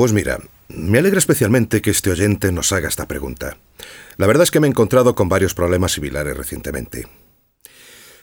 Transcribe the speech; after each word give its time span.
Pues 0.00 0.14
mira, 0.14 0.38
me 0.70 0.98
alegra 0.98 1.18
especialmente 1.18 1.82
que 1.82 1.90
este 1.90 2.10
oyente 2.10 2.52
nos 2.52 2.72
haga 2.72 2.88
esta 2.88 3.06
pregunta. 3.06 3.58
La 4.16 4.26
verdad 4.26 4.44
es 4.44 4.50
que 4.50 4.58
me 4.58 4.66
he 4.66 4.70
encontrado 4.70 5.14
con 5.14 5.28
varios 5.28 5.52
problemas 5.52 5.92
similares 5.92 6.34
recientemente. 6.34 7.06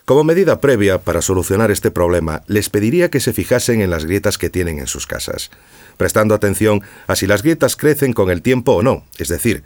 Como 0.03 0.23
medida 0.23 0.59
previa 0.59 0.97
para 0.97 1.21
solucionar 1.21 1.69
este 1.69 1.91
problema, 1.91 2.41
les 2.47 2.69
pediría 2.69 3.11
que 3.11 3.19
se 3.19 3.31
fijasen 3.31 3.81
en 3.81 3.91
las 3.91 4.05
grietas 4.05 4.39
que 4.39 4.49
tienen 4.49 4.79
en 4.79 4.87
sus 4.87 5.05
casas, 5.05 5.51
prestando 5.97 6.33
atención 6.33 6.81
a 7.05 7.15
si 7.15 7.27
las 7.27 7.43
grietas 7.43 7.75
crecen 7.75 8.13
con 8.13 8.31
el 8.31 8.41
tiempo 8.41 8.71
o 8.71 8.81
no, 8.81 9.05
es 9.19 9.27
decir, 9.27 9.61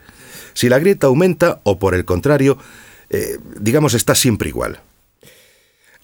si 0.52 0.68
la 0.68 0.78
grieta 0.78 1.06
aumenta 1.06 1.62
o 1.62 1.78
por 1.78 1.94
el 1.94 2.04
contrario, 2.04 2.58
eh, 3.08 3.38
digamos, 3.58 3.94
está 3.94 4.14
siempre 4.14 4.50
igual. 4.50 4.82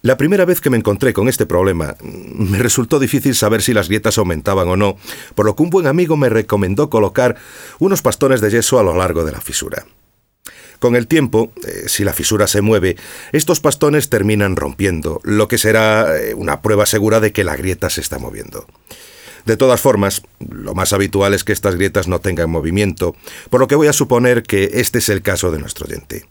La 0.01 0.17
primera 0.17 0.45
vez 0.45 0.61
que 0.61 0.71
me 0.71 0.77
encontré 0.77 1.13
con 1.13 1.29
este 1.29 1.45
problema, 1.45 1.97
me 2.03 2.59
resultó 2.59 3.01
difícil 3.01 3.35
saber 3.35 3.63
si 3.63 3.73
las 3.73 3.89
grietas 3.89 4.17
aumentaban 4.19 4.69
o 4.69 4.77
no, 4.77 4.97
por 5.35 5.45
lo 5.45 5.57
que 5.57 5.65
un 5.65 5.71
buen 5.71 5.89
amigo 5.89 6.17
me 6.17 6.29
recomendó 6.29 6.89
colocar 6.89 7.37
unos 7.81 8.03
bastones 8.03 8.41
de 8.41 8.51
yeso 8.51 8.79
a 8.79 8.85
lo 8.85 8.97
largo 8.97 9.25
de 9.25 9.33
la 9.33 9.41
fisura. 9.41 9.87
Con 10.79 10.95
el 10.95 11.09
tiempo, 11.09 11.53
eh, 11.67 11.89
si 11.89 12.05
la 12.05 12.13
fisura 12.13 12.47
se 12.47 12.61
mueve, 12.61 12.97
estos 13.33 13.61
bastones 13.61 14.09
terminan 14.09 14.55
rompiendo, 14.55 15.21
lo 15.25 15.49
que 15.49 15.59
será 15.59 16.17
eh, 16.17 16.35
una 16.35 16.63
prueba 16.63 16.87
segura 16.87 17.19
de 17.19 17.33
que 17.33 17.43
la 17.43 17.57
grieta 17.57 17.91
se 17.91 18.01
está 18.01 18.21
moviendo. 18.21 18.67
De 19.47 19.57
todas 19.57 19.81
formas, 19.81 20.23
lo 20.39 20.75
más 20.75 20.93
habitual 20.93 21.35
es 21.35 21.43
que 21.43 21.53
estas 21.53 21.75
grietas 21.75 22.07
no 22.07 22.21
tengan 22.21 22.51
movimiento, 22.51 23.17
por 23.51 23.61
lo 23.61 23.67
que 23.67 23.75
voy 23.75 23.89
a 23.89 23.93
suponer 23.93 24.45
que 24.45 24.71
este 24.75 24.99
es 24.99 25.09
el 25.09 25.23
caso 25.23 25.51
de 25.51 25.59
nuestro 25.59 25.87
oyente. 25.87 26.27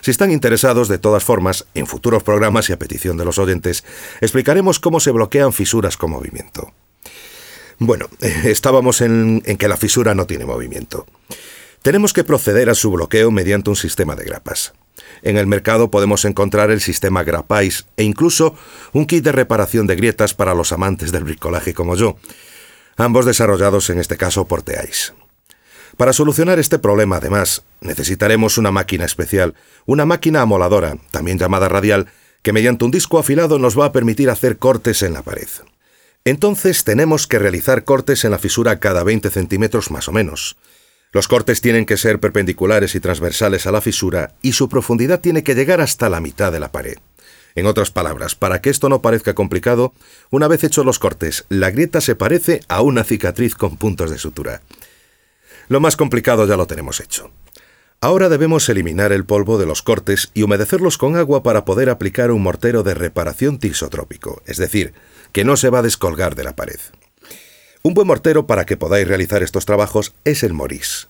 Si 0.00 0.10
están 0.10 0.32
interesados, 0.32 0.88
de 0.88 0.98
todas 0.98 1.24
formas, 1.24 1.66
en 1.74 1.86
futuros 1.86 2.22
programas 2.22 2.68
y 2.68 2.72
a 2.72 2.78
petición 2.78 3.16
de 3.16 3.24
los 3.24 3.38
oyentes, 3.38 3.84
explicaremos 4.20 4.80
cómo 4.80 5.00
se 5.00 5.10
bloquean 5.10 5.52
fisuras 5.52 5.96
con 5.96 6.10
movimiento. 6.10 6.72
Bueno, 7.78 8.08
estábamos 8.20 9.00
en, 9.00 9.40
que 9.40 9.68
la 9.68 9.76
fisura 9.76 10.14
no 10.14 10.26
tiene 10.26 10.46
movimiento. 10.46 11.06
Tenemos 11.82 12.12
que 12.12 12.24
proceder 12.24 12.68
a 12.68 12.74
su 12.74 12.90
bloqueo 12.90 13.30
mediante 13.30 13.70
un 13.70 13.76
sistema 13.76 14.14
de 14.14 14.24
grapas. 14.24 14.74
En 15.22 15.38
el 15.38 15.46
mercado 15.46 15.90
podemos 15.90 16.26
encontrar 16.26 16.70
el 16.70 16.82
sistema 16.82 17.24
Grapais 17.24 17.86
e 17.96 18.04
incluso 18.04 18.54
un 18.92 19.06
kit 19.06 19.24
de 19.24 19.32
reparación 19.32 19.86
de 19.86 19.96
grietas 19.96 20.34
para 20.34 20.54
los 20.54 20.72
amantes 20.72 21.10
del 21.10 21.24
bricolaje 21.24 21.72
como 21.72 21.96
yo, 21.96 22.16
ambos 22.96 23.24
desarrollados 23.24 23.88
en 23.88 23.98
este 23.98 24.18
caso 24.18 24.46
por 24.46 24.62
Teais. 24.62 25.14
Para 25.96 26.12
solucionar 26.12 26.58
este 26.58 26.78
problema, 26.78 27.16
además, 27.16 27.62
necesitaremos 27.80 28.58
una 28.58 28.70
máquina 28.70 29.04
especial, 29.04 29.54
una 29.86 30.06
máquina 30.06 30.42
amoladora, 30.42 30.96
también 31.10 31.38
llamada 31.38 31.68
radial, 31.68 32.06
que 32.42 32.52
mediante 32.52 32.84
un 32.84 32.90
disco 32.90 33.18
afilado 33.18 33.58
nos 33.58 33.78
va 33.78 33.86
a 33.86 33.92
permitir 33.92 34.30
hacer 34.30 34.58
cortes 34.58 35.02
en 35.02 35.12
la 35.12 35.22
pared. 35.22 35.48
Entonces 36.24 36.84
tenemos 36.84 37.26
que 37.26 37.38
realizar 37.38 37.84
cortes 37.84 38.24
en 38.24 38.30
la 38.30 38.38
fisura 38.38 38.78
cada 38.78 39.04
20 39.04 39.30
centímetros 39.30 39.90
más 39.90 40.08
o 40.08 40.12
menos. 40.12 40.56
Los 41.12 41.28
cortes 41.28 41.60
tienen 41.60 41.86
que 41.86 41.96
ser 41.96 42.20
perpendiculares 42.20 42.94
y 42.94 43.00
transversales 43.00 43.66
a 43.66 43.72
la 43.72 43.80
fisura 43.80 44.34
y 44.42 44.52
su 44.52 44.68
profundidad 44.68 45.20
tiene 45.20 45.42
que 45.42 45.54
llegar 45.54 45.80
hasta 45.80 46.08
la 46.08 46.20
mitad 46.20 46.52
de 46.52 46.60
la 46.60 46.70
pared. 46.70 46.98
En 47.56 47.66
otras 47.66 47.90
palabras, 47.90 48.36
para 48.36 48.60
que 48.60 48.70
esto 48.70 48.88
no 48.88 49.02
parezca 49.02 49.34
complicado, 49.34 49.92
una 50.30 50.46
vez 50.46 50.62
hechos 50.62 50.86
los 50.86 51.00
cortes, 51.00 51.46
la 51.48 51.70
grieta 51.70 52.00
se 52.00 52.14
parece 52.14 52.60
a 52.68 52.80
una 52.82 53.02
cicatriz 53.02 53.56
con 53.56 53.76
puntos 53.76 54.10
de 54.10 54.18
sutura. 54.18 54.62
Lo 55.70 55.78
más 55.78 55.96
complicado 55.96 56.48
ya 56.48 56.56
lo 56.56 56.66
tenemos 56.66 56.98
hecho. 56.98 57.30
Ahora 58.00 58.28
debemos 58.28 58.68
eliminar 58.68 59.12
el 59.12 59.24
polvo 59.24 59.56
de 59.56 59.66
los 59.66 59.82
cortes 59.82 60.32
y 60.34 60.42
humedecerlos 60.42 60.98
con 60.98 61.14
agua 61.14 61.44
para 61.44 61.64
poder 61.64 61.90
aplicar 61.90 62.32
un 62.32 62.42
mortero 62.42 62.82
de 62.82 62.94
reparación 62.94 63.60
tisotrópico, 63.60 64.42
es 64.46 64.56
decir, 64.56 64.94
que 65.30 65.44
no 65.44 65.56
se 65.56 65.70
va 65.70 65.78
a 65.78 65.82
descolgar 65.82 66.34
de 66.34 66.42
la 66.42 66.56
pared. 66.56 66.80
Un 67.84 67.94
buen 67.94 68.08
mortero 68.08 68.48
para 68.48 68.66
que 68.66 68.76
podáis 68.76 69.06
realizar 69.06 69.44
estos 69.44 69.64
trabajos 69.64 70.12
es 70.24 70.42
el 70.42 70.54
Morís. 70.54 71.06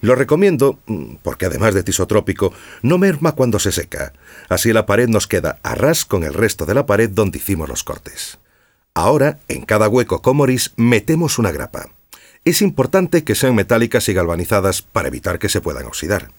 Lo 0.00 0.14
recomiendo 0.14 0.78
mm, 0.86 1.16
porque 1.22 1.44
además 1.44 1.74
de 1.74 1.82
tisotrópico, 1.82 2.54
no 2.80 2.96
merma 2.96 3.32
cuando 3.32 3.58
se 3.58 3.70
seca. 3.70 4.14
Así 4.48 4.72
la 4.72 4.86
pared 4.86 5.08
nos 5.08 5.26
queda 5.26 5.58
a 5.62 5.74
ras 5.74 6.06
con 6.06 6.24
el 6.24 6.32
resto 6.32 6.64
de 6.64 6.72
la 6.72 6.86
pared 6.86 7.10
donde 7.10 7.36
hicimos 7.36 7.68
los 7.68 7.84
cortes. 7.84 8.38
Ahora, 8.94 9.40
en 9.48 9.66
cada 9.66 9.90
hueco 9.90 10.22
con 10.22 10.38
Morís 10.38 10.72
metemos 10.76 11.38
una 11.38 11.52
grapa. 11.52 11.90
Es 12.44 12.62
importante 12.62 13.22
que 13.22 13.34
sean 13.34 13.54
metálicas 13.54 14.08
y 14.08 14.14
galvanizadas 14.14 14.80
para 14.82 15.08
evitar 15.08 15.38
que 15.38 15.50
se 15.50 15.60
puedan 15.60 15.86
oxidar. 15.86 16.30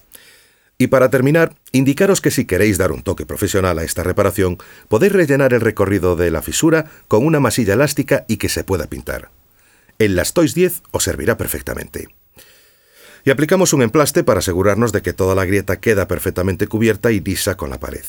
Y 0.79 0.87
para 0.87 1.11
terminar, 1.11 1.53
indicaros 1.73 2.21
que 2.21 2.31
si 2.31 2.45
queréis 2.45 2.79
dar 2.79 2.91
un 2.91 3.03
toque 3.03 3.27
profesional 3.27 3.77
a 3.77 3.83
esta 3.83 4.01
reparación, 4.01 4.57
podéis 4.87 5.13
rellenar 5.13 5.53
el 5.53 5.61
recorrido 5.61 6.15
de 6.15 6.31
la 6.31 6.41
fisura 6.41 6.85
con 7.07 7.23
una 7.23 7.39
masilla 7.39 7.75
elástica 7.75 8.25
y 8.27 8.37
que 8.37 8.49
se 8.49 8.63
pueda 8.63 8.87
pintar. 8.87 9.29
El 9.99 10.15
Lastois 10.15 10.55
10 10.55 10.81
os 10.89 11.03
servirá 11.03 11.37
perfectamente. 11.37 12.07
Y 13.23 13.29
aplicamos 13.29 13.73
un 13.73 13.83
emplaste 13.83 14.23
para 14.23 14.39
asegurarnos 14.39 14.91
de 14.91 15.03
que 15.03 15.13
toda 15.13 15.35
la 15.35 15.45
grieta 15.45 15.79
queda 15.79 16.07
perfectamente 16.07 16.65
cubierta 16.65 17.11
y 17.11 17.19
lisa 17.19 17.55
con 17.55 17.69
la 17.69 17.79
pared. 17.79 18.05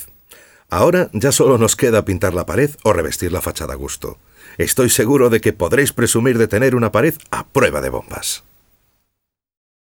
Ahora 0.71 1.11
ya 1.13 1.33
solo 1.33 1.59
nos 1.59 1.77
queda 1.77 2.07
pintar 2.07 2.33
la 2.33 2.47
pared 2.47 2.71
o 2.85 2.95
revestir 2.95 3.31
la 3.33 3.43
fachada 3.43 3.75
a 3.75 3.77
gusto. 3.77 4.17
Estoy 4.63 4.91
seguro 4.91 5.29
de 5.29 5.41
que 5.41 5.53
podréis 5.53 5.93
presumir 5.93 6.39
de 6.39 6.47
tener 6.47 6.77
una 6.77 6.93
pared 6.93 7.15
a 7.33 7.45
prueba 7.49 7.81
de 7.81 7.91
bombas. 7.91 8.45